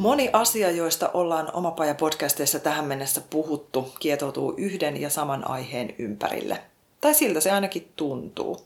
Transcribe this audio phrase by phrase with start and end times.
[0.00, 6.60] Moni asia, joista ollaan Omapaja podcasteissa tähän mennessä puhuttu, kietoutuu yhden ja saman aiheen ympärille.
[7.00, 8.60] Tai siltä se ainakin tuntuu.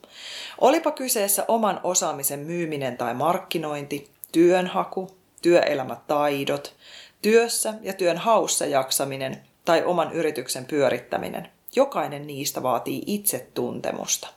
[0.61, 5.11] Olipa kyseessä oman osaamisen myyminen tai markkinointi, työnhaku,
[5.43, 6.75] työelämätaidot,
[7.23, 11.49] työssä ja työn haussa jaksaminen tai oman yrityksen pyörittäminen.
[11.77, 14.29] Jokainen niistä vaatii itsetuntemusta.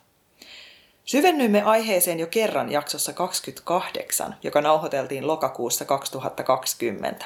[1.08, 7.26] Syvennyimme aiheeseen jo kerran jaksossa 28, joka nauhoiteltiin lokakuussa 2020.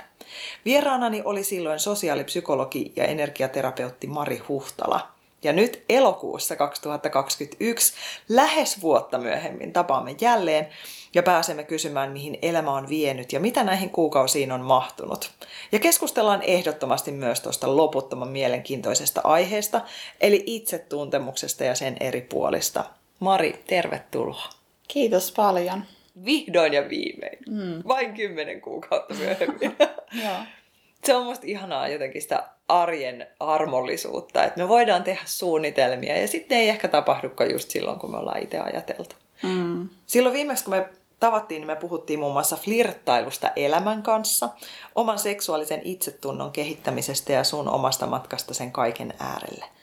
[0.66, 5.08] Vieraanani oli silloin sosiaalipsykologi ja energiaterapeutti Mari Huhtala.
[5.44, 7.94] Ja nyt elokuussa 2021,
[8.30, 10.68] lähes vuotta myöhemmin, tapaamme jälleen
[11.14, 15.32] ja pääsemme kysymään, mihin elämä on vienyt ja mitä näihin kuukausiin on mahtunut.
[15.72, 19.82] Ja keskustellaan ehdottomasti myös tuosta loputtoman mielenkiintoisesta aiheesta,
[20.20, 23.01] eli itsetuntemuksesta ja sen eri puolista.
[23.22, 24.50] Mari, tervetuloa.
[24.88, 25.84] Kiitos paljon.
[26.26, 27.38] Vihdoin ja viimein.
[27.50, 27.84] Mm.
[27.88, 29.78] Vain kymmenen kuukautta myöhemmin.
[31.04, 36.58] Se on musta ihanaa jotenkin sitä arjen armollisuutta, että me voidaan tehdä suunnitelmia ja sitten
[36.58, 39.16] ei ehkä tapahdukaan just silloin, kun me ollaan itse ajateltu.
[39.44, 39.90] Mm.
[40.06, 44.50] Silloin viimeksi, kun me tavattiin, niin me puhuttiin muun muassa flirttailusta elämän kanssa,
[44.96, 49.66] oman seksuaalisen itsetunnon kehittämisestä ja sun omasta matkasta sen kaiken äärelle–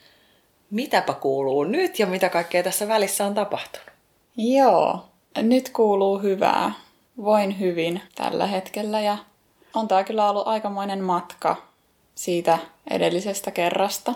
[0.70, 3.88] mitäpä kuuluu nyt ja mitä kaikkea tässä välissä on tapahtunut?
[4.36, 5.04] Joo,
[5.42, 6.72] nyt kuuluu hyvää.
[7.22, 9.18] Voin hyvin tällä hetkellä ja
[9.74, 11.56] on tämä kyllä ollut aikamoinen matka
[12.14, 12.58] siitä
[12.90, 14.14] edellisestä kerrasta.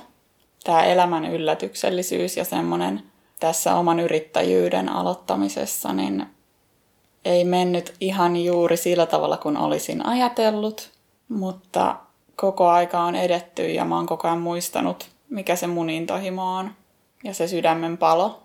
[0.65, 3.03] Tämä elämän yllätyksellisyys ja semmoinen
[3.41, 6.27] tässä oman yrittäjyyden aloittamisessa, niin
[7.25, 10.91] ei mennyt ihan juuri sillä tavalla kuin olisin ajatellut,
[11.29, 11.97] mutta
[12.37, 16.71] koko aika on edetty ja mä oon koko ajan muistanut mikä se mun intohimo on
[17.25, 18.43] ja se sydämen palo.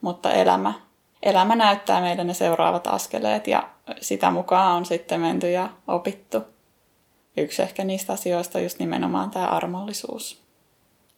[0.00, 0.74] Mutta elämä,
[1.22, 3.68] elämä näyttää meidän ne seuraavat askeleet ja
[4.00, 6.42] sitä mukaan on sitten menty ja opittu.
[7.36, 10.42] Yksi ehkä niistä asioista just nimenomaan tämä armollisuus.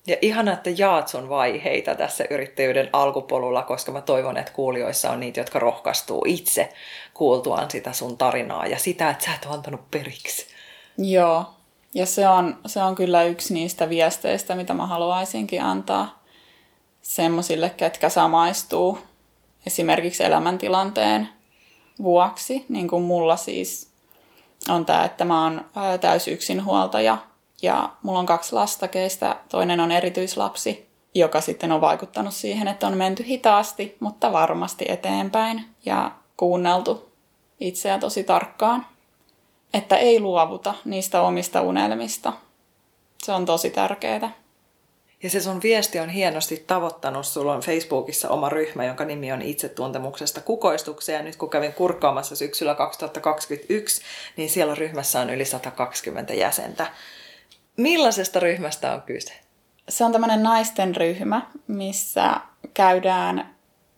[0.06, 5.20] Ja ihana, että jaat sun vaiheita tässä yrittäjyyden alkupolulla, koska mä toivon, että kuulijoissa on
[5.20, 6.72] niitä, jotka rohkaistuu itse
[7.14, 10.46] kuultuaan sitä sun tarinaa ja sitä, että sä et ole antanut periksi.
[10.98, 11.53] Joo,
[11.94, 16.22] ja se on, se on kyllä yksi niistä viesteistä, mitä mä haluaisinkin antaa
[17.02, 18.98] semmoisille, ketkä samaistuu
[19.66, 21.28] esimerkiksi elämäntilanteen
[22.02, 23.90] vuoksi, niin kuin mulla siis
[24.68, 25.64] on tämä, että mä oon
[26.00, 27.18] täysyksinhuoltaja
[27.62, 29.36] ja mulla on kaksi lasta, keistä.
[29.48, 35.64] Toinen on erityislapsi, joka sitten on vaikuttanut siihen, että on menty hitaasti, mutta varmasti eteenpäin
[35.84, 37.12] ja kuunneltu
[37.60, 38.86] itseä tosi tarkkaan
[39.74, 42.32] että ei luovuta niistä omista unelmista.
[43.22, 44.32] Se on tosi tärkeää.
[45.22, 47.26] Ja se sun viesti on hienosti tavoittanut.
[47.26, 51.16] Sulla on Facebookissa oma ryhmä, jonka nimi on Itsetuntemuksesta kukoistukseen.
[51.16, 54.02] Ja nyt kun kävin kurkkaamassa syksyllä 2021,
[54.36, 56.86] niin siellä ryhmässä on yli 120 jäsentä.
[57.76, 59.32] Millaisesta ryhmästä on kyse?
[59.88, 62.40] Se on tämmöinen naisten ryhmä, missä
[62.74, 63.56] käydään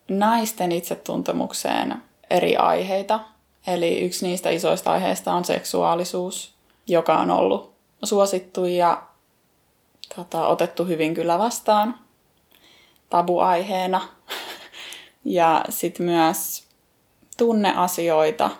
[0.08, 1.94] naisten itsetuntemukseen
[2.30, 3.20] eri aiheita
[3.66, 6.54] Eli yksi niistä isoista aiheista on seksuaalisuus,
[6.86, 9.02] joka on ollut suosittu ja
[10.16, 11.98] tota, otettu hyvin kyllä vastaan
[13.10, 14.00] tabuaiheena.
[15.24, 16.64] ja sitten myös
[17.36, 18.50] tunneasioita.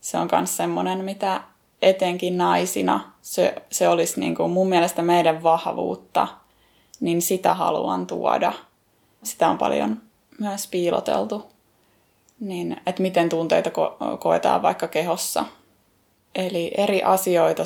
[0.00, 1.40] Se on myös semmoinen, mitä
[1.82, 6.28] etenkin naisina se, se olisi niin kuin mun mielestä meidän vahvuutta,
[7.00, 8.52] niin sitä haluan tuoda.
[9.22, 10.02] Sitä on paljon
[10.40, 11.53] myös piiloteltu
[12.40, 15.44] niin että miten tunteita ko- koetaan vaikka kehossa.
[16.34, 17.62] Eli eri asioita,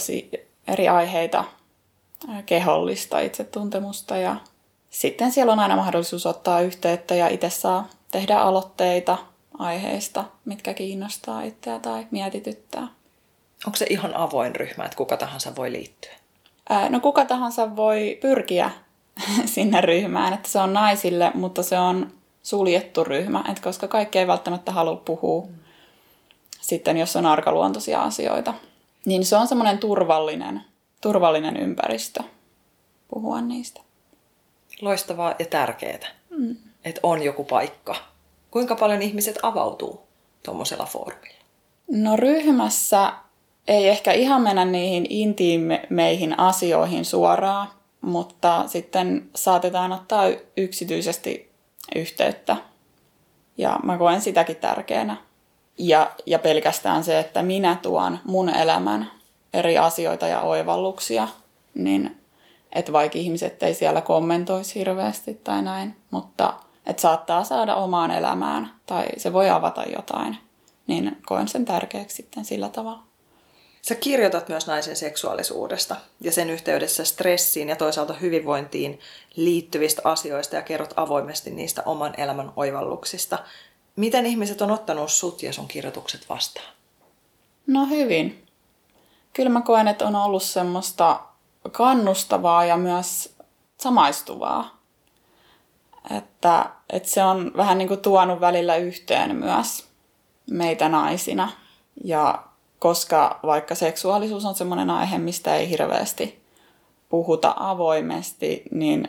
[0.68, 1.44] eri aiheita,
[2.46, 4.36] kehollista itsetuntemusta ja
[4.90, 9.18] sitten siellä on aina mahdollisuus ottaa yhteyttä ja itse saa tehdä aloitteita
[9.58, 12.88] aiheista, mitkä kiinnostaa itseä tai mietityttää.
[13.66, 16.12] Onko se ihan avoin ryhmä, että kuka tahansa voi liittyä?
[16.88, 18.70] no kuka tahansa voi pyrkiä
[19.54, 22.12] sinne ryhmään, että se on naisille, mutta se on
[22.48, 25.54] suljettu ryhmä, että koska kaikki ei välttämättä halua puhua mm.
[26.60, 28.54] sitten, jos on arkaluontoisia asioita.
[29.06, 30.62] Niin se on semmoinen turvallinen,
[31.00, 32.22] turvallinen ympäristö
[33.08, 33.80] puhua niistä.
[34.80, 36.56] Loistavaa ja tärkeää, mm.
[36.84, 37.96] että on joku paikka.
[38.50, 40.00] Kuinka paljon ihmiset avautuu
[40.42, 41.44] tuommoisella foorumilla?
[41.88, 43.12] No ryhmässä
[43.68, 47.68] ei ehkä ihan mennä niihin intiimeihin asioihin suoraan,
[48.00, 50.24] mutta sitten saatetaan ottaa
[50.56, 51.47] yksityisesti
[51.94, 52.56] yhteyttä.
[53.58, 55.16] Ja mä koen sitäkin tärkeänä.
[55.78, 59.10] Ja, ja pelkästään se, että minä tuon mun elämän
[59.54, 61.28] eri asioita ja oivalluksia,
[61.74, 62.20] niin
[62.72, 66.54] että vaikka ihmiset ei siellä kommentoisi hirveästi tai näin, mutta
[66.86, 70.38] että saattaa saada omaan elämään tai se voi avata jotain,
[70.86, 73.07] niin koen sen tärkeäksi sitten sillä tavalla.
[73.82, 79.00] Sä kirjoitat myös naisen seksuaalisuudesta ja sen yhteydessä stressiin ja toisaalta hyvinvointiin
[79.36, 83.38] liittyvistä asioista ja kerrot avoimesti niistä oman elämän oivalluksista.
[83.96, 86.66] Miten ihmiset on ottanut sut ja sun kirjoitukset vastaan?
[87.66, 88.46] No hyvin.
[89.32, 91.20] Kyllä mä koen, että on ollut semmoista
[91.72, 93.34] kannustavaa ja myös
[93.80, 94.78] samaistuvaa.
[96.18, 99.88] Että, että se on vähän niin kuin tuonut välillä yhteen myös
[100.50, 101.52] meitä naisina.
[102.04, 102.47] Ja
[102.78, 106.38] koska vaikka seksuaalisuus on semmoinen aihe, mistä ei hirveästi
[107.08, 109.08] puhuta avoimesti, niin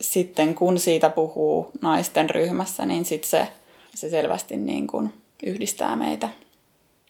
[0.00, 3.48] sitten kun siitä puhuu naisten ryhmässä, niin sit se,
[3.94, 6.28] se selvästi niin kuin yhdistää meitä.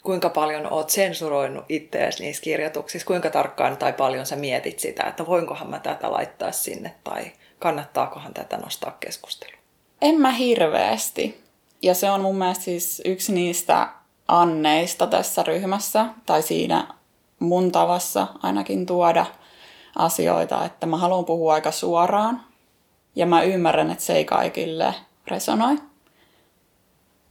[0.02, 3.06] Kuinka paljon oot sensuroinut itseäsi niissä kirjoituksissa?
[3.06, 8.34] Kuinka tarkkaan tai paljon sä mietit sitä, että voinkohan mä tätä laittaa sinne tai kannattaakohan
[8.34, 9.58] tätä nostaa keskusteluun?
[10.02, 11.44] En mä hirveästi.
[11.82, 13.88] Ja se on mun mielestä siis yksi niistä
[14.28, 16.86] anneista tässä ryhmässä tai siinä
[17.38, 19.26] mun tavassa ainakin tuoda
[19.96, 22.40] asioita, että mä haluan puhua aika suoraan
[23.16, 24.94] ja mä ymmärrän, että se ei kaikille
[25.26, 25.76] resonoi.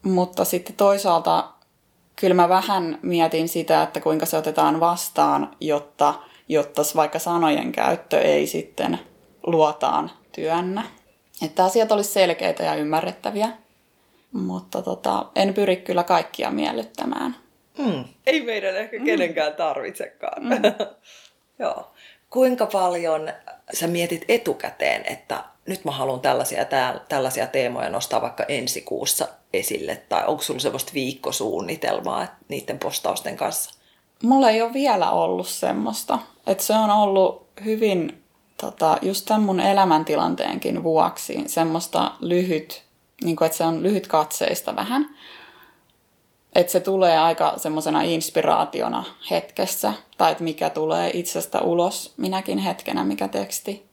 [0.03, 1.49] Mutta sitten toisaalta
[2.15, 6.13] kyllä mä vähän mietin sitä, että kuinka se otetaan vastaan, jotta,
[6.47, 8.99] jotta vaikka sanojen käyttö ei sitten
[9.47, 10.83] luotaan työnnä.
[11.41, 13.49] Että asiat olisi selkeitä ja ymmärrettäviä.
[14.33, 17.35] Mutta tota, en pyri kyllä kaikkia miellyttämään.
[17.77, 18.05] Mm.
[18.27, 19.05] Ei meidän ehkä mm.
[19.05, 20.43] kenenkään tarvitsekaan.
[20.43, 20.51] Mm.
[21.59, 21.91] Joo.
[22.29, 23.29] Kuinka paljon
[23.73, 29.27] sä mietit etukäteen, että nyt mä haluan tällaisia, tää, tällaisia teemoja nostaa vaikka ensi kuussa
[29.53, 33.79] esille, tai onko sulla sellaista viikkosuunnitelmaa niiden postausten kanssa?
[34.23, 36.19] Mulla ei ole vielä ollut semmoista.
[36.47, 38.23] Että se on ollut hyvin,
[38.61, 42.83] tota, just tämän mun elämäntilanteenkin vuoksi, semmoista lyhyt
[43.23, 45.09] niin kuin, että se on lyhyt katseista vähän.
[46.55, 53.03] Että se tulee aika semmoisena inspiraationa hetkessä, tai että mikä tulee itsestä ulos minäkin hetkenä,
[53.03, 53.85] mikä teksti.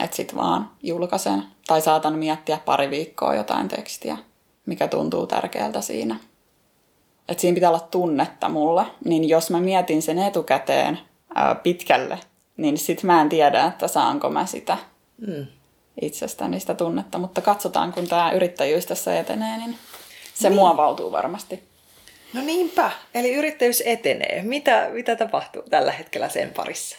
[0.00, 4.16] Että sit vaan julkaisen, tai saatan miettiä pari viikkoa jotain tekstiä,
[4.66, 6.16] mikä tuntuu tärkeältä siinä.
[7.28, 10.98] Että siinä pitää olla tunnetta mulle, niin jos mä mietin sen etukäteen
[11.34, 12.18] ää, pitkälle,
[12.56, 14.76] niin sit mä en tiedä, että saanko mä sitä.
[15.26, 15.46] Mm
[16.00, 19.78] itsestäni sitä tunnetta, mutta katsotaan, kun tämä yrittäjyys tässä etenee, niin
[20.34, 20.58] se niin.
[20.58, 21.62] muovautuu varmasti.
[22.32, 24.42] No niinpä, eli yrittäjyys etenee.
[24.42, 26.98] Mitä, mitä tapahtuu tällä hetkellä sen parissa?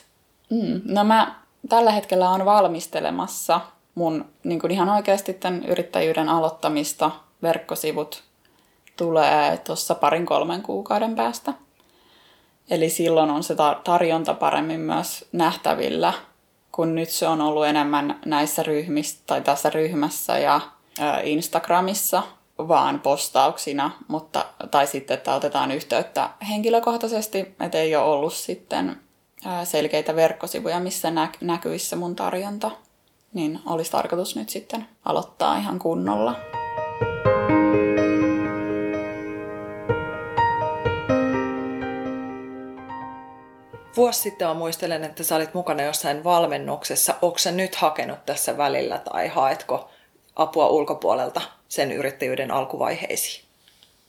[0.50, 1.36] Mm, no mä
[1.70, 3.62] tällä hetkellä on valmistelemassa
[3.96, 7.12] mun niin kuin ihan oikeasti tämän yrittäjyyden aloittamista.
[7.44, 8.24] Verkkosivut
[8.98, 11.54] tulee tuossa parin kolmen kuukauden päästä.
[12.70, 16.14] Eli silloin on se tarjonta paremmin myös nähtävillä
[16.78, 20.62] kun nyt se on ollut enemmän näissä ryhmissä tai tässä ryhmässä ja
[21.24, 22.24] Instagramissa
[22.58, 28.98] vaan postauksina, mutta, tai sitten, että otetaan yhteyttä henkilökohtaisesti, että ei ole ollut sitten
[29.64, 32.72] selkeitä verkkosivuja, missä nä- näkyisi mun tarjonta,
[33.34, 36.57] niin olisi tarkoitus nyt sitten aloittaa ihan kunnolla.
[44.08, 47.14] Vuosi sitten mä muistelen, että sä olit mukana jossain valmennuksessa.
[47.22, 49.90] Onko sä nyt hakenut tässä välillä tai haetko
[50.36, 53.46] apua ulkopuolelta sen yrittäjyyden alkuvaiheisiin?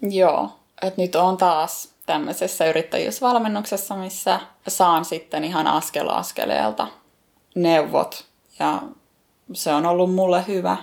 [0.02, 0.50] Joo,
[0.83, 6.88] että nyt on taas tämmöisessä yrittäjyysvalmennuksessa, missä saan sitten ihan askel askeleelta
[7.55, 8.25] neuvot.
[8.59, 8.83] Ja
[9.52, 10.76] se on ollut mulle hyvä.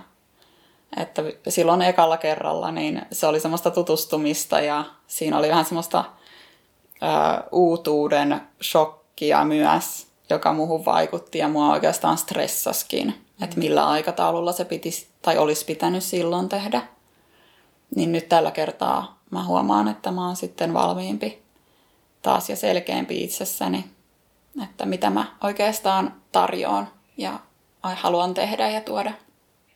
[0.97, 6.03] Että silloin ekalla kerralla niin se oli semmoista tutustumista ja siinä oli vähän semmoista
[7.51, 8.41] uutuuden
[9.15, 13.43] shokkia myös, joka muuhun vaikutti ja mua oikeastaan stressaskin, mm.
[13.43, 16.81] että millä aikataululla se piti tai olisi pitänyt silloin tehdä.
[17.95, 21.43] Niin nyt tällä kertaa mä huomaan, että mä oon sitten valmiimpi
[22.21, 23.85] taas ja selkeämpi itsessäni,
[24.63, 27.39] että mitä mä oikeastaan tarjoan ja
[27.83, 29.13] haluan tehdä ja tuoda.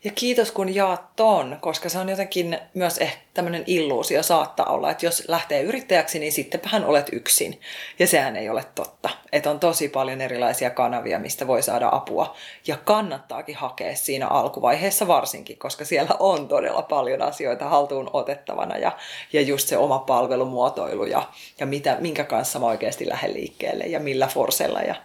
[0.03, 4.91] Ja kiitos kun jaat ton, koska se on jotenkin myös ehkä tämmöinen illuusio saattaa olla,
[4.91, 7.61] että jos lähtee yrittäjäksi, niin sittenpähän olet yksin.
[7.99, 9.09] Ja sehän ei ole totta.
[9.31, 12.35] Että on tosi paljon erilaisia kanavia, mistä voi saada apua.
[12.67, 18.77] Ja kannattaakin hakea siinä alkuvaiheessa varsinkin, koska siellä on todella paljon asioita haltuun otettavana.
[18.77, 18.91] Ja,
[19.33, 21.23] ja just se oma palvelumuotoilu ja,
[21.59, 24.81] ja mitä, minkä kanssa mä oikeasti lähden liikkeelle ja millä forsella.
[24.81, 24.95] Ja...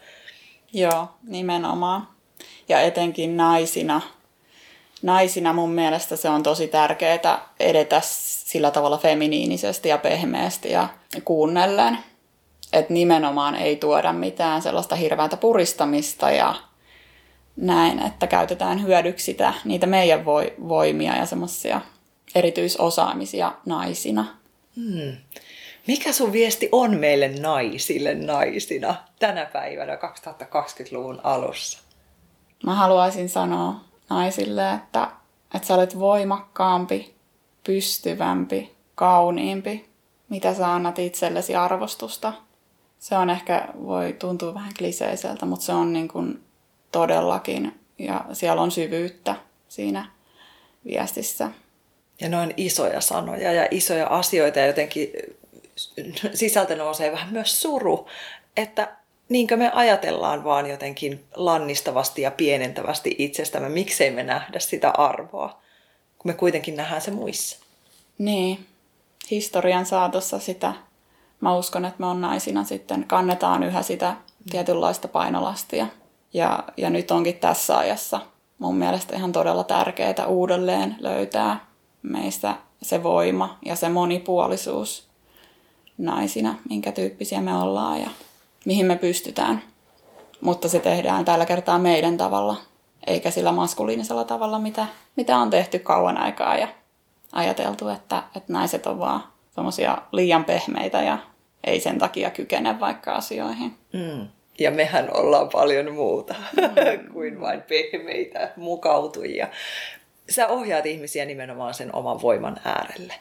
[0.72, 2.08] Joo, nimenomaan.
[2.68, 4.00] Ja etenkin naisina
[5.04, 10.88] naisina mun mielestä se on tosi tärkeää edetä sillä tavalla feminiinisesti ja pehmeästi ja
[11.24, 11.98] kuunnellen.
[12.72, 16.54] Että nimenomaan ei tuoda mitään sellaista hirveätä puristamista ja
[17.56, 20.24] näin, että käytetään hyödyksi sitä, niitä meidän
[20.68, 21.80] voimia ja semmoisia
[22.34, 24.26] erityisosaamisia naisina.
[24.76, 25.16] Hmm.
[25.86, 31.78] Mikä sun viesti on meille naisille naisina tänä päivänä 2020-luvun alussa?
[32.66, 35.10] Mä haluaisin sanoa naisille, että,
[35.54, 37.14] että sä olet voimakkaampi,
[37.64, 39.88] pystyvämpi, kauniimpi,
[40.28, 42.32] mitä sä annat itsellesi arvostusta.
[42.98, 46.44] Se on ehkä, voi tuntua vähän kliseiseltä, mutta se on niin kuin
[46.92, 49.36] todellakin, ja siellä on syvyyttä
[49.68, 50.06] siinä
[50.84, 51.50] viestissä.
[52.20, 55.08] Ja noin isoja sanoja ja isoja asioita ja jotenkin
[56.34, 58.08] sisältö nousee vähän myös suru,
[58.56, 58.96] että
[59.28, 65.48] niinkö me ajatellaan vaan jotenkin lannistavasti ja pienentävästi itsestämme, miksei me nähdä sitä arvoa,
[66.18, 67.58] kun me kuitenkin nähdään se muissa.
[68.18, 68.66] Niin,
[69.30, 70.72] historian saatossa sitä,
[71.40, 74.16] mä uskon, että me on naisina sitten, kannetaan yhä sitä
[74.50, 75.86] tietynlaista painolastia.
[76.34, 78.20] Ja, ja nyt onkin tässä ajassa
[78.58, 81.66] mun mielestä ihan todella tärkeää uudelleen löytää
[82.02, 85.08] meistä se voima ja se monipuolisuus
[85.98, 88.10] naisina, minkä tyyppisiä me ollaan ja
[88.64, 89.62] mihin me pystytään.
[90.40, 92.56] Mutta se tehdään tällä kertaa meidän tavalla,
[93.06, 96.68] eikä sillä maskuliinisella tavalla, mitä, mitä on tehty kauan aikaa ja
[97.32, 101.18] ajateltu, että, että naiset on vaan semmoisia liian pehmeitä ja
[101.64, 103.76] ei sen takia kykene vaikka asioihin.
[103.92, 104.28] Mm.
[104.58, 107.12] Ja mehän ollaan paljon muuta mm.
[107.12, 109.48] kuin vain pehmeitä mukautujia.
[110.30, 113.14] Sä ohjaat ihmisiä nimenomaan sen oman voiman äärelle.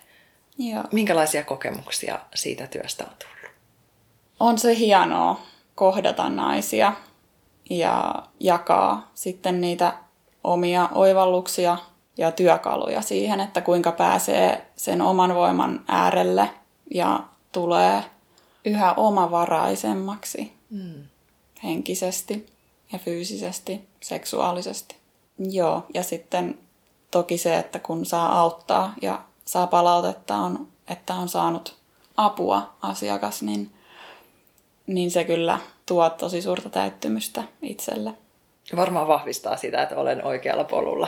[0.58, 0.84] Joo.
[0.92, 3.43] Minkälaisia kokemuksia siitä työstä on tullut?
[4.44, 5.40] On se hienoa
[5.76, 6.94] kohdata naisia
[7.70, 9.94] ja jakaa sitten niitä
[10.44, 11.78] omia oivalluksia
[12.18, 16.50] ja työkaluja siihen, että kuinka pääsee sen oman voiman äärelle
[16.94, 17.20] ja
[17.52, 18.04] tulee
[18.66, 21.04] yhä omavaraisemmaksi mm.
[21.64, 22.46] henkisesti
[22.94, 24.96] ja fyysisesti, seksuaalisesti.
[25.40, 26.60] Joo, ja sitten
[27.12, 31.76] toki se, että kun saa auttaa ja saa palautetta, on, että on saanut
[32.18, 33.72] apua asiakas, niin
[34.88, 38.14] niin se kyllä tuo tosi suurta täyttymystä itselle.
[38.76, 41.08] Varmaan vahvistaa sitä, että olen oikealla polulla.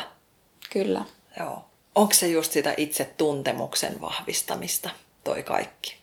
[0.74, 1.05] Kyllä.
[1.39, 1.65] Joo.
[1.96, 4.89] Onko se just sitä itse tuntemuksen vahvistamista,
[5.24, 5.98] toi kaikki?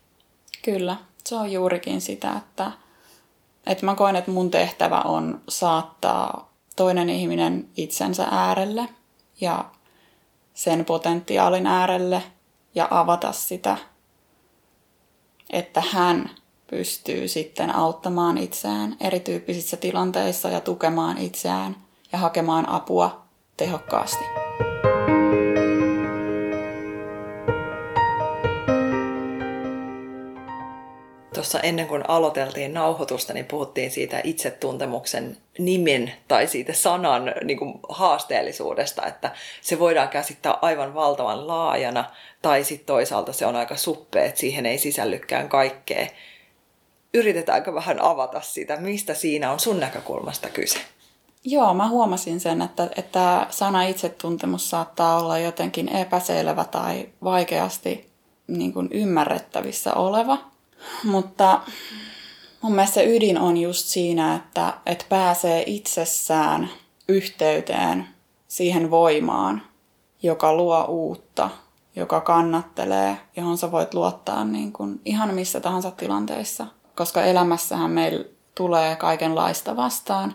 [0.62, 2.72] Kyllä, se on juurikin sitä, että,
[3.66, 8.88] että mä koen, että mun tehtävä on saattaa toinen ihminen itsensä äärelle
[9.40, 9.64] ja
[10.54, 12.22] sen potentiaalin äärelle
[12.74, 13.76] ja avata sitä,
[15.50, 16.30] että hän
[16.76, 21.76] pystyy sitten auttamaan itseään erityyppisissä tilanteissa ja tukemaan itseään
[22.12, 23.22] ja hakemaan apua
[23.56, 24.24] tehokkaasti.
[31.34, 37.74] Tuossa ennen kuin aloiteltiin nauhoitusta, niin puhuttiin siitä itsetuntemuksen nimen tai siitä sanan niin kuin
[37.88, 42.04] haasteellisuudesta, että se voidaan käsittää aivan valtavan laajana,
[42.42, 46.06] tai sitten toisaalta se on aika suppea, että siihen ei sisällykään kaikkea
[47.14, 50.78] yritetäänkö vähän avata sitä, mistä siinä on sun näkökulmasta kyse?
[51.45, 58.11] Joo, mä huomasin sen, että, että sana itsetuntemus saattaa olla jotenkin epäselvä tai vaikeasti
[58.47, 60.38] niin kuin ymmärrettävissä oleva.
[61.04, 61.61] Mutta
[62.62, 66.71] mun mielestä se ydin on just siinä, että, että pääsee itsessään
[67.09, 68.07] yhteyteen
[68.49, 69.62] siihen voimaan,
[70.23, 71.50] joka luo uutta,
[71.97, 78.25] joka kannattelee, johon sä voit luottaa niin kuin ihan missä tahansa tilanteissa– koska elämässähän meillä
[78.54, 80.34] tulee kaikenlaista vastaan,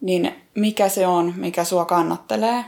[0.00, 2.64] niin mikä se on, mikä sua kannattelee?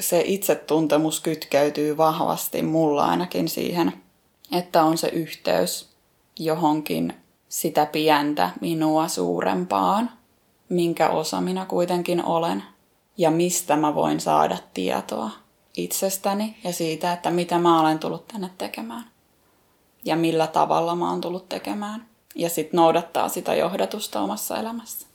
[0.00, 3.92] Se itsetuntemus kytkeytyy vahvasti mulla ainakin siihen,
[4.52, 5.88] että on se yhteys
[6.38, 7.14] johonkin
[7.48, 10.10] sitä pientä minua suurempaan,
[10.68, 12.62] minkä osa minä kuitenkin olen
[13.16, 15.30] ja mistä mä voin saada tietoa
[15.76, 19.04] itsestäni ja siitä, että mitä mä olen tullut tänne tekemään
[20.04, 25.06] ja millä tavalla mä oon tullut tekemään ja sitten noudattaa sitä johdatusta omassa elämässä.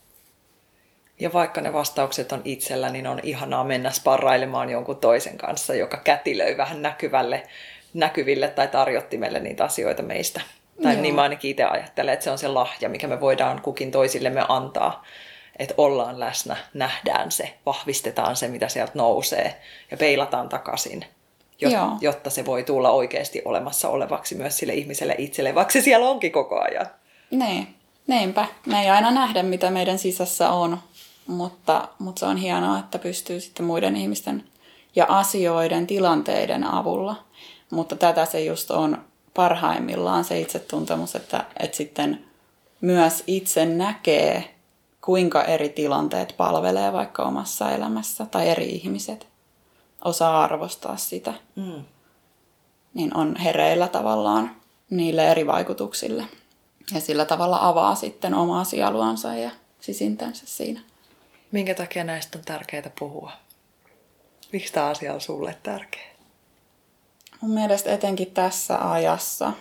[1.20, 5.98] Ja vaikka ne vastaukset on itsellä, niin on ihanaa mennä sparrailemaan jonkun toisen kanssa, joka
[5.98, 7.44] kätilöi vähän näkyvälle,
[7.94, 10.42] näkyville tai tarjottimelle niitä asioita meistä.
[10.84, 11.02] Tai Joo.
[11.02, 14.46] niin mä ainakin itse ajattelen, että se on se lahja, mikä me voidaan kukin toisillemme
[14.50, 15.06] antaa.
[15.60, 21.06] Että ollaan läsnä, nähdään se, vahvistetaan se, mitä sieltä nousee ja peilataan takaisin
[21.62, 21.92] Joo.
[22.02, 26.32] jotta se voi tulla oikeasti olemassa olevaksi myös sille ihmiselle itselle, vaikka se siellä onkin
[26.32, 26.88] koko ajan.
[27.32, 27.76] Niin,
[28.08, 28.48] niinpä.
[28.66, 30.78] Me ei aina nähdä, mitä meidän sisässä on,
[31.28, 34.44] mutta, mutta se on hienoa, että pystyy sitten muiden ihmisten
[34.96, 37.16] ja asioiden, tilanteiden avulla.
[37.70, 38.98] Mutta tätä se just on
[39.34, 42.26] parhaimmillaan se itsetuntemus, että, että sitten
[42.82, 44.56] myös itse näkee,
[45.02, 49.28] kuinka eri tilanteet palvelee vaikka omassa elämässä tai eri ihmiset
[50.06, 51.84] osaa arvostaa sitä, mm.
[52.94, 54.52] niin on hereillä tavallaan
[54.90, 56.26] niille eri vaikutuksille.
[56.94, 60.82] Ja sillä tavalla avaa sitten omaa sieluansa ja sisintänsä siinä.
[61.52, 63.32] Minkä takia näistä on tärkeää puhua?
[64.54, 66.08] Miksi tämä asia on sulle tärkeä?
[67.42, 69.54] Mun mielestä etenkin tässä ajassa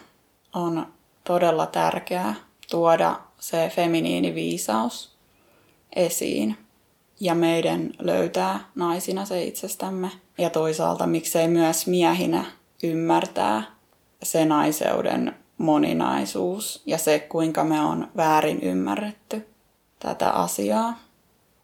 [0.54, 0.92] on
[1.25, 2.35] todella tärkeää
[2.71, 5.16] tuoda se feminiiniviisaus
[5.97, 6.59] esiin
[7.21, 10.11] ja meidän löytää naisina se itsestämme.
[10.38, 12.45] Ja toisaalta miksei myös miehinä
[12.83, 13.62] ymmärtää
[14.23, 19.49] se naiseuden moninaisuus ja se, kuinka me on väärin ymmärretty
[19.99, 20.99] tätä asiaa.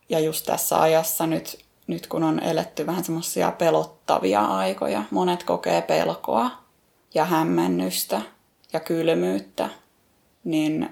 [0.09, 5.83] Ja just tässä ajassa nyt, nyt kun on eletty vähän semmoisia pelottavia aikoja, monet kokee
[5.83, 6.51] pelkoa
[7.15, 8.23] ja hämmennystä
[8.73, 9.69] ja kylmyyttä,
[10.45, 10.89] niin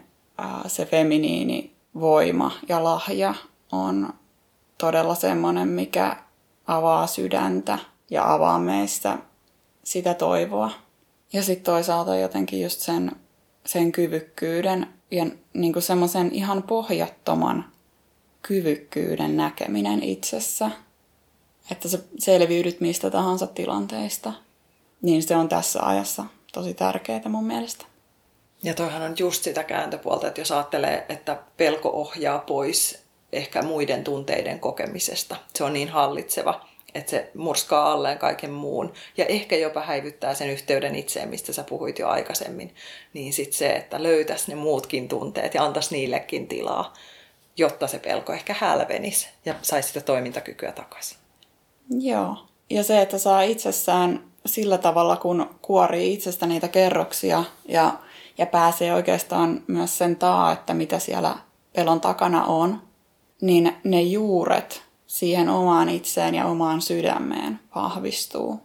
[0.66, 3.34] se feminiini voima ja lahja
[3.72, 4.12] on
[4.78, 6.16] todella semmoinen, mikä
[6.66, 7.78] avaa sydäntä
[8.10, 9.18] ja avaa meistä
[9.84, 10.70] sitä toivoa.
[11.32, 13.12] Ja sitten toisaalta jotenkin just sen,
[13.66, 17.64] sen kyvykkyyden ja niin semmoisen ihan pohjattoman
[18.42, 20.70] kyvykkyyden näkeminen itsessä,
[21.70, 24.32] että sä selviydyt mistä tahansa tilanteista,
[25.02, 27.84] niin se on tässä ajassa tosi tärkeää mun mielestä.
[28.62, 34.04] Ja toihan on just sitä kääntöpuolta, että jos ajattelee, että pelko ohjaa pois ehkä muiden
[34.04, 35.36] tunteiden kokemisesta.
[35.54, 40.50] Se on niin hallitseva, että se murskaa alleen kaiken muun ja ehkä jopa häivyttää sen
[40.50, 42.74] yhteyden itseen, mistä sä puhuit jo aikaisemmin.
[43.12, 46.92] Niin sitten se, että löytäisi ne muutkin tunteet ja antaisi niillekin tilaa,
[47.56, 51.18] jotta se pelko ehkä hälvenisi ja saisi sitä toimintakykyä takaisin.
[51.90, 52.36] Joo.
[52.70, 57.92] Ja se, että saa itsessään sillä tavalla, kun kuorii itsestä niitä kerroksia ja,
[58.38, 61.34] ja pääsee oikeastaan myös sen taa, että mitä siellä
[61.72, 62.82] pelon takana on,
[63.40, 68.60] niin ne juuret siihen omaan itseen ja omaan sydämeen vahvistuu.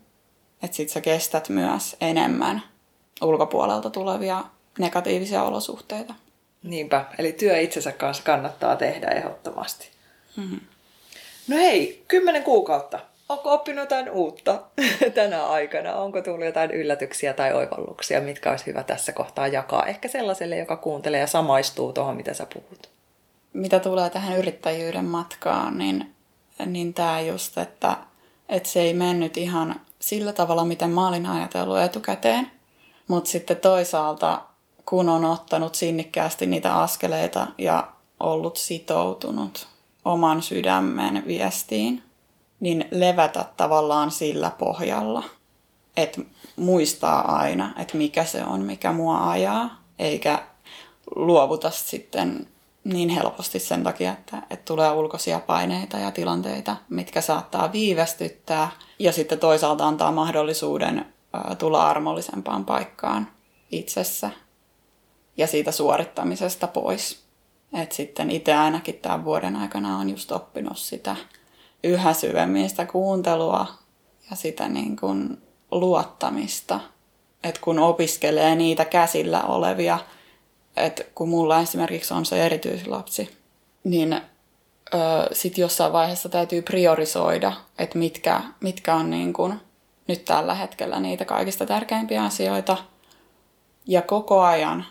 [0.63, 2.61] Että sit sä kestät myös enemmän
[3.21, 4.43] ulkopuolelta tulevia
[4.79, 6.13] negatiivisia olosuhteita.
[6.63, 9.89] Niinpä, eli työ itsensä kanssa kannattaa tehdä ehdottomasti.
[10.37, 10.59] Mm-hmm.
[11.47, 12.99] No hei, kymmenen kuukautta.
[13.29, 14.61] Onko oppinut jotain uutta
[15.15, 15.95] tänä aikana?
[15.95, 19.85] Onko tullut jotain yllätyksiä tai oivalluksia, mitkä olisi hyvä tässä kohtaa jakaa?
[19.85, 22.89] Ehkä sellaiselle, joka kuuntelee ja samaistuu tuohon, mitä sä puhut
[23.53, 26.14] mitä tulee tähän yrittäjyyden matkaan, niin,
[26.65, 27.97] niin tämä just, että,
[28.49, 32.51] että se ei mennyt ihan sillä tavalla, miten mä olin ajatellut etukäteen.
[33.07, 34.41] Mutta sitten toisaalta,
[34.85, 37.87] kun on ottanut sinnikkäästi niitä askeleita ja
[38.19, 39.67] ollut sitoutunut
[40.05, 42.03] oman sydämen viestiin,
[42.59, 45.23] niin levätä tavallaan sillä pohjalla,
[45.97, 46.21] että
[46.55, 50.47] muistaa aina, että mikä se on, mikä mua ajaa, eikä
[51.15, 52.47] luovuta sitten
[52.85, 59.11] niin helposti sen takia, että, että tulee ulkoisia paineita ja tilanteita, mitkä saattaa viivästyttää ja
[59.11, 61.05] sitten toisaalta antaa mahdollisuuden
[61.57, 63.27] tulla armollisempaan paikkaan
[63.71, 64.29] itsessä
[65.37, 67.25] ja siitä suorittamisesta pois.
[67.73, 71.15] Et sitten itse ainakin tämän vuoden aikana on just oppinut sitä
[71.83, 73.67] yhä syvemmin sitä kuuntelua
[74.29, 76.79] ja sitä niin kuin luottamista.
[77.43, 79.99] Että kun opiskelee niitä käsillä olevia
[80.77, 83.37] että kun mulla esimerkiksi on se erityislapsi,
[83.83, 84.21] niin
[85.31, 89.61] sitten jossain vaiheessa täytyy priorisoida, että mitkä, mitkä on niin kun
[90.07, 92.77] nyt tällä hetkellä niitä kaikista tärkeimpiä asioita.
[93.87, 94.85] Ja koko ajan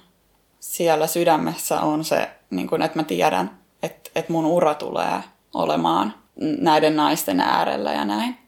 [0.60, 5.20] siellä sydämessä on se, niin kun, että mä tiedän, että, että mun ura tulee
[5.54, 6.14] olemaan
[6.60, 8.38] näiden naisten äärellä ja näin.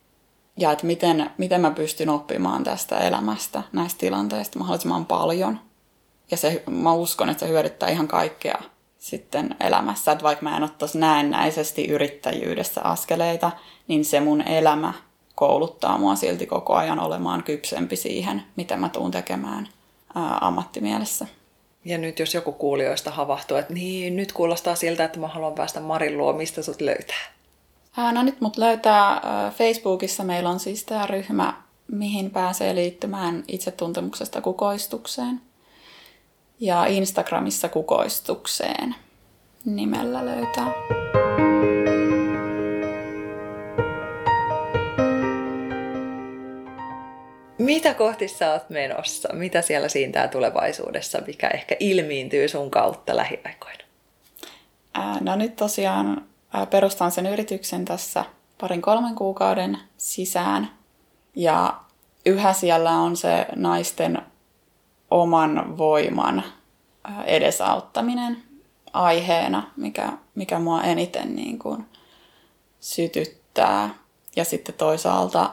[0.56, 5.60] Ja että miten, miten mä pystyn oppimaan tästä elämästä, näistä tilanteista mahdollisimman paljon–
[6.30, 8.58] ja se, mä uskon, että se hyödyttää ihan kaikkea
[8.98, 10.12] sitten elämässä.
[10.12, 13.50] Että vaikka mä en ottaisi näennäisesti yrittäjyydessä askeleita,
[13.88, 14.92] niin se mun elämä
[15.34, 19.68] kouluttaa mua silti koko ajan olemaan kypsempi siihen, mitä mä tuun tekemään
[20.14, 21.26] ää, ammattimielessä.
[21.84, 25.80] Ja nyt jos joku kuulijoista havahtuu, että niin, nyt kuulostaa siltä, että mä haluan päästä
[25.80, 27.36] Marin luo, mistä sut löytää?
[27.96, 29.22] Ää, no nyt mut löytää
[29.58, 30.24] Facebookissa.
[30.24, 31.62] Meillä on siis tämä ryhmä,
[31.92, 35.40] mihin pääsee liittymään itsetuntemuksesta kukoistukseen.
[36.60, 38.94] Ja Instagramissa kukoistukseen
[39.64, 40.72] nimellä löytää.
[47.58, 49.28] Mitä kohti sä oot menossa?
[49.32, 53.84] Mitä siellä siintää tulevaisuudessa, mikä ehkä ilmiintyy sun kautta lähiaikoina?
[54.94, 58.24] Ää, no nyt tosiaan ää, perustan sen yrityksen tässä
[58.60, 60.70] parin kolmen kuukauden sisään.
[61.34, 61.80] Ja
[62.26, 64.22] yhä siellä on se naisten
[65.10, 66.42] oman voiman
[67.24, 68.42] edesauttaminen
[68.92, 71.86] aiheena, mikä, mikä mua eniten niin kuin
[72.80, 73.94] sytyttää.
[74.36, 75.50] Ja sitten toisaalta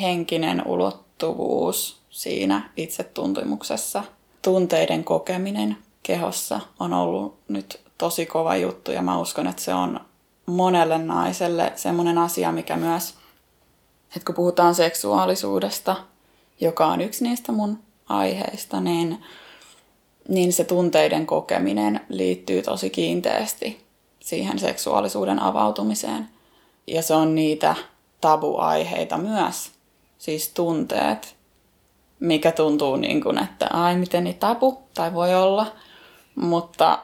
[0.00, 4.04] henkinen ulottuvuus siinä itsetuntemuksessa.
[4.42, 10.00] Tunteiden kokeminen kehossa on ollut nyt tosi kova juttu ja mä uskon, että se on
[10.46, 13.14] monelle naiselle semmoinen asia, mikä myös,
[14.16, 15.96] että kun puhutaan seksuaalisuudesta,
[16.60, 19.24] joka on yksi niistä mun aiheista, niin,
[20.28, 23.84] niin se tunteiden kokeminen liittyy tosi kiinteästi
[24.20, 26.28] siihen seksuaalisuuden avautumiseen.
[26.86, 27.74] Ja se on niitä
[28.20, 29.70] tabuaiheita myös,
[30.18, 31.36] siis tunteet,
[32.20, 35.66] mikä tuntuu niin kuin, että ai miten niin tabu, tai voi olla,
[36.34, 36.98] mutta,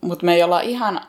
[0.00, 1.00] mutta me ei olla ihan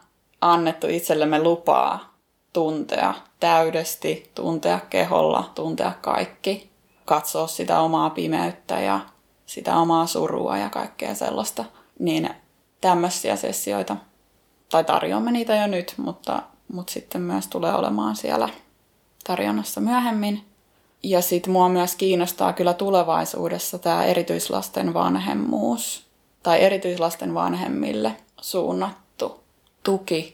[0.42, 2.16] annettu itsellemme lupaa
[2.54, 6.70] tuntea täydesti, tuntea keholla, tuntea kaikki,
[7.06, 9.00] katsoa sitä omaa pimeyttä ja
[9.46, 11.66] sitä omaa surua ja kaikkea sellaista.
[12.00, 12.30] Niin
[12.82, 13.96] tämmöisiä sessioita,
[14.70, 16.42] tai tarjoamme niitä jo nyt, mutta,
[16.74, 18.50] mutta sitten myös tulee olemaan siellä
[19.28, 20.46] tarjonnassa myöhemmin.
[21.04, 26.06] Ja sitten mua myös kiinnostaa kyllä tulevaisuudessa tämä erityislasten vanhemmuus
[26.44, 29.44] tai erityislasten vanhemmille suunnattu
[29.84, 30.34] tuki,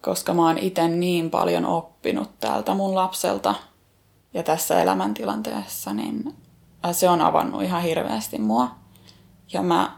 [0.00, 3.54] koska mä oon itse niin paljon oppinut täältä mun lapselta
[4.34, 6.34] ja tässä elämäntilanteessa, niin
[6.92, 8.70] se on avannut ihan hirveästi mua.
[9.52, 9.96] Ja mä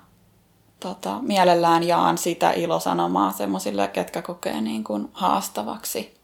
[0.81, 6.19] tota, mielellään jaan sitä ilosanomaa semmoisille, ketkä kokee niin kuin haastavaksi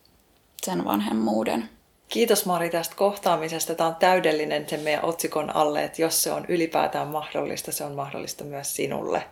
[0.62, 1.68] sen vanhemmuuden.
[2.08, 3.74] Kiitos Mari tästä kohtaamisesta.
[3.74, 7.94] Tämä on täydellinen sen meidän otsikon alle, että jos se on ylipäätään mahdollista, se on
[7.94, 9.24] mahdollista myös sinulle.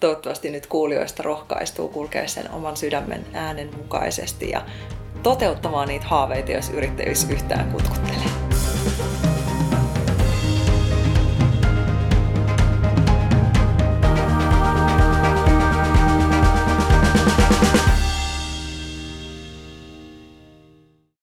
[0.00, 4.62] Toivottavasti nyt kuulijoista rohkaistuu kulkea sen oman sydämen äänen mukaisesti ja
[5.22, 9.27] toteuttamaan niitä haaveita, jos yrittäjyys yhtään kutkuttelee.